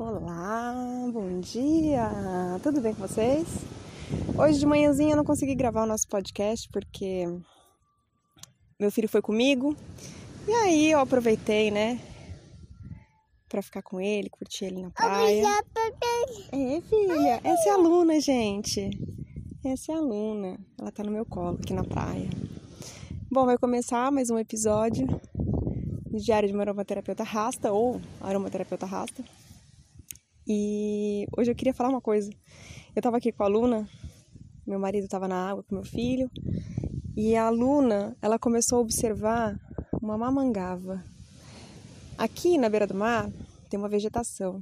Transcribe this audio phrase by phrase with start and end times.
[0.00, 0.74] Olá,
[1.12, 2.10] bom dia!
[2.62, 3.46] Tudo bem com vocês?
[4.34, 7.26] Hoje de manhãzinha eu não consegui gravar o nosso podcast porque
[8.80, 9.76] meu filho foi comigo
[10.48, 12.00] e aí eu aproveitei, né,
[13.46, 15.46] pra ficar com ele, curtir ele na praia.
[16.50, 18.88] É, filha, essa é a Luna, gente.
[19.62, 20.58] Essa é a Luna.
[20.80, 22.30] Ela tá no meu colo aqui na praia.
[23.30, 25.06] Bom, vai começar mais um episódio
[26.06, 29.22] do Diário de uma Aromaterapeuta Rasta ou Aromaterapeuta Rasta.
[30.52, 32.28] E hoje eu queria falar uma coisa.
[32.96, 33.88] Eu tava aqui com a Luna,
[34.66, 36.28] meu marido tava na água com meu filho,
[37.16, 39.56] e a Luna, ela começou a observar
[40.02, 41.04] uma mamangava.
[42.18, 43.30] Aqui na beira do mar
[43.68, 44.60] tem uma vegetação,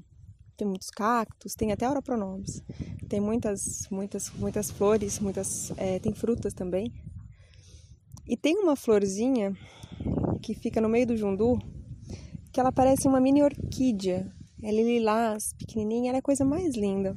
[0.58, 2.62] tem muitos cactos, tem até oropronomes,
[3.08, 6.92] tem muitas, muitas, muitas flores, muitas, é, tem frutas também.
[8.26, 9.56] E tem uma florzinha
[10.42, 11.58] que fica no meio do jundu,
[12.52, 14.36] que ela parece uma mini orquídea.
[14.62, 17.16] Ela é lilás, pequenininha, ela é a coisa mais linda.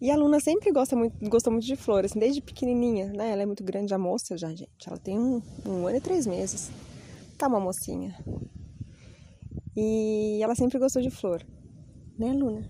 [0.00, 3.30] E a Luna sempre gosta muito, gosta muito de flores, assim, desde pequenininha, né?
[3.30, 4.86] Ela é muito grande, a moça já, gente.
[4.86, 6.70] Ela tem um, um ano e três meses.
[7.38, 8.14] Tá uma mocinha.
[9.74, 11.44] E ela sempre gostou de flor.
[12.18, 12.68] Né, Luna?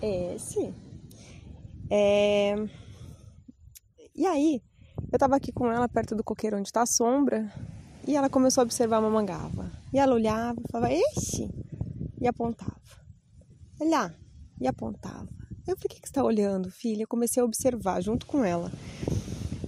[0.00, 0.32] É?
[0.34, 0.74] É, sim.
[1.90, 2.54] É...
[4.14, 4.62] E aí,
[5.12, 7.50] eu tava aqui com ela perto do coqueiro onde tá a sombra
[8.06, 9.70] e ela começou a observar uma mangava.
[9.92, 11.50] E ela olhava e falava, esse!
[12.24, 12.80] E apontava.
[13.78, 14.10] Lá.
[14.58, 15.28] E apontava.
[15.66, 17.02] Eu falei, o que, que você está olhando, filha?
[17.02, 18.72] Eu comecei a observar junto com ela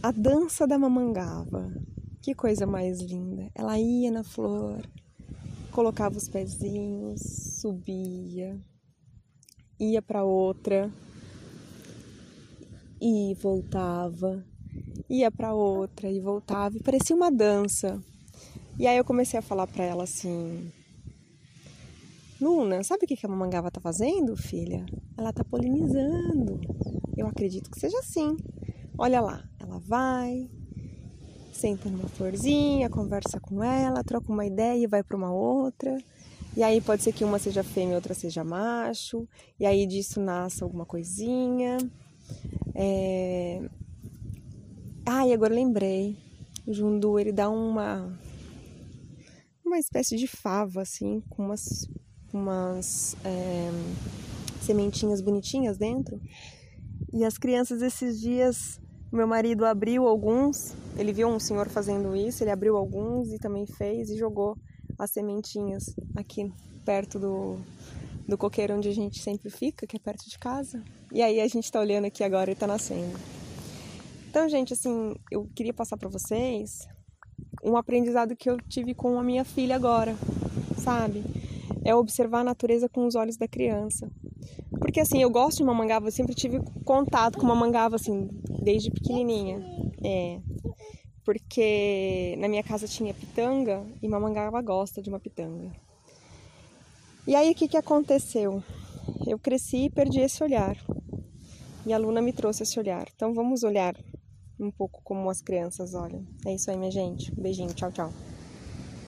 [0.02, 1.70] a dança da mamangava.
[2.22, 3.50] Que coisa mais linda.
[3.54, 4.80] Ela ia na flor,
[5.70, 7.20] colocava os pezinhos,
[7.60, 8.58] subia,
[9.78, 10.90] ia para outra
[12.98, 14.42] e voltava
[15.08, 18.02] ia para outra e voltava e parecia uma dança.
[18.78, 20.72] E aí eu comecei a falar para ela assim:
[22.40, 24.84] Luna, sabe o que a mamangava tá fazendo, filha?
[25.16, 26.60] Ela tá polinizando.
[27.16, 28.36] Eu acredito que seja assim.
[28.98, 30.50] Olha lá, ela vai,
[31.50, 35.96] senta numa florzinha, conversa com ela, troca uma ideia e vai para uma outra.
[36.54, 39.26] E aí pode ser que uma seja fêmea e outra seja macho.
[39.58, 41.78] E aí disso nasce alguma coisinha.
[42.74, 43.62] É...
[45.06, 46.18] Ah, e agora lembrei.
[46.66, 48.18] O jundu, ele dá uma
[49.64, 51.88] uma espécie de fava assim, com umas
[52.36, 53.70] umas é,
[54.60, 56.20] sementinhas bonitinhas dentro.
[57.12, 58.80] E as crianças esses dias,
[59.12, 63.66] meu marido abriu alguns, ele viu um senhor fazendo isso, ele abriu alguns e também
[63.66, 64.56] fez e jogou
[64.98, 66.52] as sementinhas aqui
[66.84, 67.58] perto do,
[68.26, 70.82] do coqueiro onde a gente sempre fica, que é perto de casa.
[71.12, 73.18] E aí a gente tá olhando aqui agora e tá nascendo.
[74.28, 76.86] Então, gente, assim, eu queria passar para vocês
[77.64, 80.14] um aprendizado que eu tive com a minha filha agora,
[80.76, 81.22] sabe?
[81.86, 84.10] É observar a natureza com os olhos da criança.
[84.80, 88.28] Porque assim, eu gosto de mamangava, eu sempre tive contato com mamangava assim,
[88.62, 89.64] desde pequenininha.
[90.04, 90.40] É.
[91.24, 95.70] Porque na minha casa tinha pitanga e mamangava gosta de uma pitanga.
[97.26, 98.62] E aí o que que aconteceu?
[99.26, 100.76] Eu cresci e perdi esse olhar.
[101.86, 103.06] E a Luna me trouxe esse olhar.
[103.14, 103.94] Então vamos olhar
[104.58, 106.26] um pouco como as crianças olham.
[106.44, 107.32] É isso aí, minha gente.
[107.32, 108.12] Um beijinho, tchau, tchau.